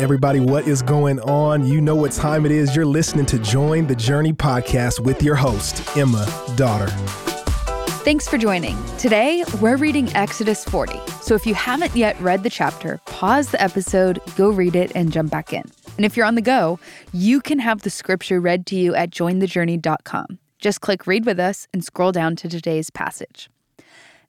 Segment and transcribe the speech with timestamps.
[0.00, 1.66] Everybody, what is going on?
[1.66, 2.74] You know what time it is.
[2.74, 6.26] You're listening to Join the Journey podcast with your host, Emma
[6.56, 6.90] Dotter.
[8.02, 8.78] Thanks for joining.
[8.96, 10.98] Today, we're reading Exodus 40.
[11.20, 15.12] So if you haven't yet read the chapter, pause the episode, go read it, and
[15.12, 15.64] jump back in.
[15.98, 16.80] And if you're on the go,
[17.12, 20.38] you can have the scripture read to you at jointhejourney.com.
[20.58, 23.50] Just click read with us and scroll down to today's passage.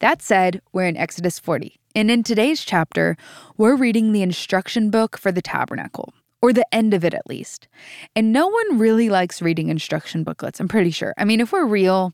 [0.00, 1.78] That said, we're in Exodus 40.
[1.96, 3.16] And in today's chapter,
[3.56, 7.66] we're reading the instruction book for the tabernacle, or the end of it at least.
[8.14, 11.14] And no one really likes reading instruction booklets, I'm pretty sure.
[11.18, 12.12] I mean, if we're real,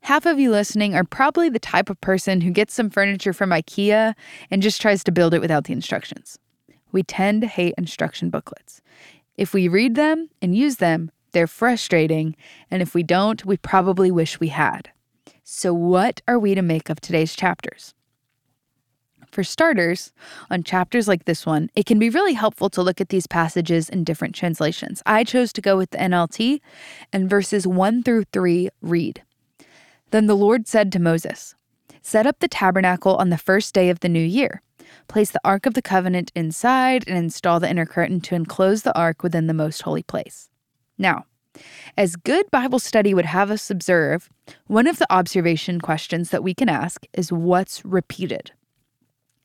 [0.00, 3.50] half of you listening are probably the type of person who gets some furniture from
[3.50, 4.14] IKEA
[4.50, 6.38] and just tries to build it without the instructions.
[6.90, 8.80] We tend to hate instruction booklets.
[9.36, 12.34] If we read them and use them, they're frustrating,
[12.70, 14.90] and if we don't, we probably wish we had.
[15.48, 17.94] So, what are we to make of today's chapters?
[19.30, 20.12] For starters,
[20.50, 23.88] on chapters like this one, it can be really helpful to look at these passages
[23.88, 25.04] in different translations.
[25.06, 26.60] I chose to go with the NLT,
[27.12, 29.22] and verses 1 through 3 read
[30.10, 31.54] Then the Lord said to Moses,
[32.02, 34.62] Set up the tabernacle on the first day of the new year.
[35.06, 38.98] Place the Ark of the Covenant inside and install the inner curtain to enclose the
[38.98, 40.48] Ark within the most holy place.
[40.98, 41.24] Now,
[41.96, 44.28] as good Bible study would have us observe,
[44.66, 48.52] one of the observation questions that we can ask is what's repeated?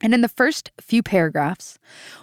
[0.01, 1.77] And in the first few paragraphs,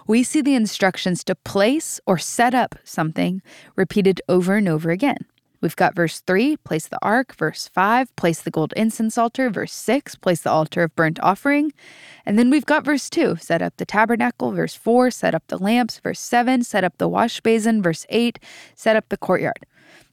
[0.05, 3.41] we see the instructions to place or set up something
[3.75, 5.25] repeated over and over again.
[5.61, 9.73] We've got verse 3, place the ark, verse 5, place the gold incense altar, verse
[9.73, 11.73] 6, place the altar of burnt offering.
[12.25, 15.57] And then we've got verse 2, set up the tabernacle, verse 4, set up the
[15.57, 18.39] lamps, verse 7, set up the wash basin, verse 8,
[18.75, 19.65] set up the courtyard.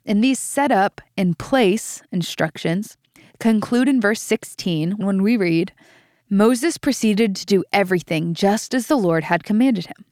[0.04, 2.96] And these set up and place instructions
[3.38, 5.72] conclude in verse 16 when we read,
[6.28, 10.04] Moses proceeded to do everything just as the Lord had commanded him.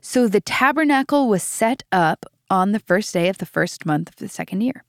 [0.00, 4.16] So the tabernacle was set up on the first day of the first month of
[4.16, 4.84] the second year.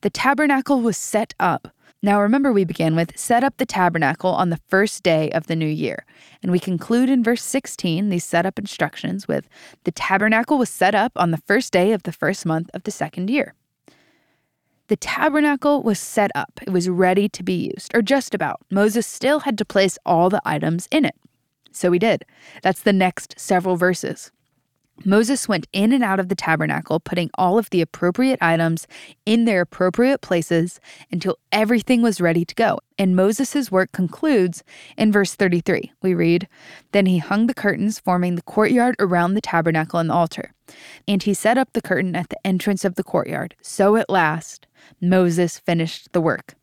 [0.00, 1.74] The tabernacle was set up.
[2.02, 5.56] Now remember, we began with set up the tabernacle on the first day of the
[5.56, 6.06] new year.
[6.42, 9.48] And we conclude in verse 16 these setup instructions with
[9.84, 12.90] the tabernacle was set up on the first day of the first month of the
[12.90, 13.54] second year.
[14.88, 18.60] The tabernacle was set up, it was ready to be used, or just about.
[18.70, 21.14] Moses still had to place all the items in it.
[21.70, 22.24] So he did.
[22.62, 24.32] That's the next several verses.
[25.04, 28.86] Moses went in and out of the tabernacle, putting all of the appropriate items
[29.24, 30.78] in their appropriate places
[31.10, 32.78] until everything was ready to go.
[32.98, 34.62] And Moses' work concludes
[34.98, 35.92] in verse 33.
[36.02, 36.48] We read
[36.92, 40.52] Then he hung the curtains forming the courtyard around the tabernacle and the altar.
[41.08, 43.54] And he set up the curtain at the entrance of the courtyard.
[43.62, 44.66] So at last,
[45.00, 46.54] Moses finished the work.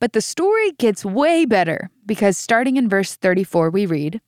[0.00, 4.20] But the story gets way better because starting in verse 34, we read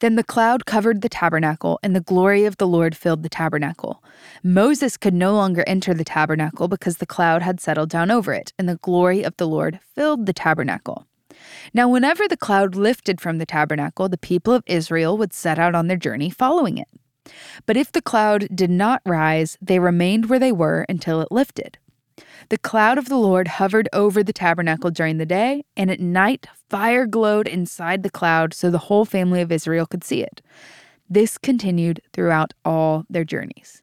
[0.00, 4.02] then the cloud covered the tabernacle, and the glory of the Lord filled the tabernacle.
[4.42, 8.52] Moses could no longer enter the tabernacle because the cloud had settled down over it,
[8.58, 11.06] and the glory of the Lord filled the tabernacle.
[11.74, 15.74] Now, whenever the cloud lifted from the tabernacle, the people of Israel would set out
[15.74, 16.88] on their journey following it.
[17.66, 21.78] But if the cloud did not rise, they remained where they were until it lifted.
[22.48, 26.46] The cloud of the Lord hovered over the tabernacle during the day, and at night
[26.68, 30.42] fire glowed inside the cloud so the whole family of Israel could see it.
[31.08, 33.82] This continued throughout all their journeys.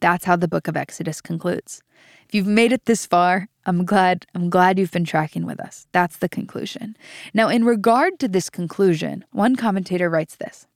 [0.00, 1.82] That's how the book of Exodus concludes.
[2.28, 5.86] If you've made it this far, I'm glad I'm glad you've been tracking with us.
[5.92, 6.96] That's the conclusion.
[7.34, 10.67] Now, in regard to this conclusion, one commentator writes this.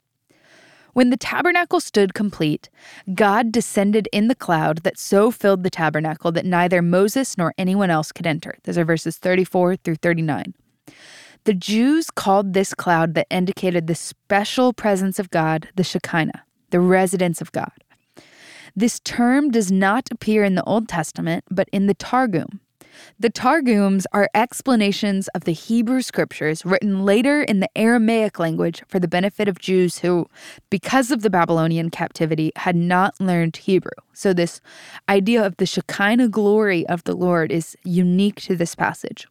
[0.93, 2.69] When the tabernacle stood complete,
[3.13, 7.89] God descended in the cloud that so filled the tabernacle that neither Moses nor anyone
[7.89, 8.55] else could enter.
[8.63, 10.53] Those are verses 34 through 39.
[11.45, 16.79] The Jews called this cloud that indicated the special presence of God the Shekinah, the
[16.79, 17.71] residence of God.
[18.75, 22.59] This term does not appear in the Old Testament, but in the Targum,
[23.19, 28.99] the Targums are explanations of the Hebrew scriptures written later in the Aramaic language for
[28.99, 30.27] the benefit of Jews who,
[30.69, 33.91] because of the Babylonian captivity, had not learned Hebrew.
[34.13, 34.61] So, this
[35.09, 39.27] idea of the Shekinah glory of the Lord is unique to this passage.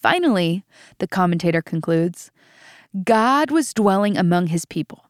[0.00, 0.64] Finally,
[0.98, 2.30] the commentator concludes
[3.04, 5.04] God was dwelling among his people.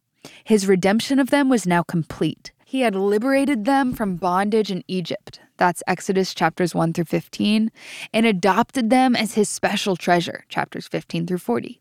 [0.44, 2.52] His redemption of them was now complete.
[2.68, 5.38] He had liberated them from bondage in Egypt.
[5.56, 7.70] That's Exodus chapters 1 through 15,
[8.12, 11.80] and adopted them as his special treasure, chapters 15 through 40.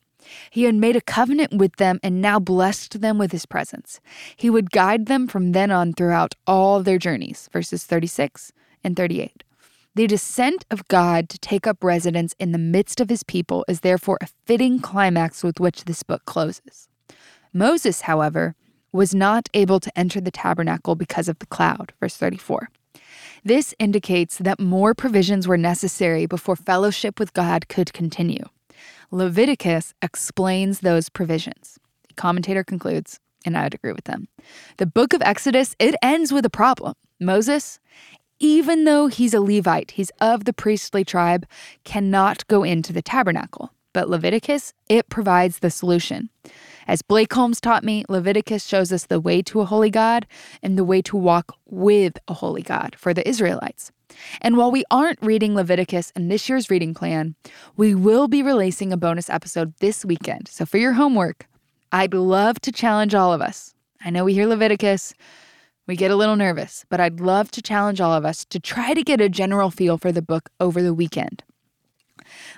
[0.51, 3.99] He had made a covenant with them and now blessed them with his presence.
[4.35, 8.53] He would guide them from then on throughout all their journeys, verses 36
[8.83, 9.43] and 38.
[9.95, 13.79] The descent of God to take up residence in the midst of his people is
[13.79, 16.89] therefore a fitting climax with which this book closes.
[17.51, 18.53] Moses, however,
[18.95, 21.93] was not able to enter the tabernacle because of the cloud.
[21.99, 22.69] Verse 34.
[23.43, 28.45] This indicates that more provisions were necessary before fellowship with God could continue.
[29.11, 31.77] Leviticus explains those provisions.
[32.07, 34.27] The commentator concludes, and I'd agree with them.
[34.77, 36.95] The book of Exodus, it ends with a problem.
[37.19, 37.79] Moses,
[38.39, 41.45] even though he's a Levite, he's of the priestly tribe,
[41.83, 43.71] cannot go into the tabernacle.
[43.95, 46.29] But Leviticus, it provides the solution.
[46.85, 50.27] As Blake Holmes taught me, Leviticus shows us the way to a holy God
[50.61, 53.93] and the way to walk with a holy God for the Israelites.
[54.41, 57.35] And while we aren't reading Leviticus in this year's reading plan,
[57.77, 60.49] we will be releasing a bonus episode this weekend.
[60.49, 61.47] So for your homework,
[61.93, 63.75] I'd love to challenge all of us.
[64.03, 65.13] I know we hear Leviticus,
[65.87, 68.93] we get a little nervous, but I'd love to challenge all of us to try
[68.93, 71.43] to get a general feel for the book over the weekend.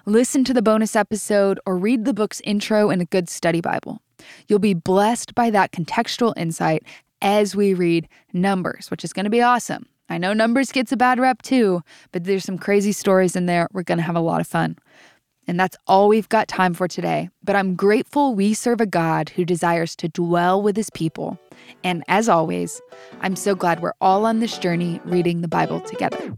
[0.06, 4.02] Listen to the bonus episode or read the book's intro in a good study Bible.
[4.48, 6.84] You'll be blessed by that contextual insight
[7.22, 9.88] as we read Numbers, which is going to be awesome.
[10.10, 11.82] I know Numbers gets a bad rep too,
[12.12, 13.68] but there's some crazy stories in there.
[13.74, 14.78] We're going to have a lot of fun.
[15.48, 17.30] And that's all we've got time for today.
[17.44, 21.40] But I'm grateful we serve a God who desires to dwell with his people.
[21.84, 22.82] And as always,
[23.22, 26.38] I'm so glad we're all on this journey reading the Bible together.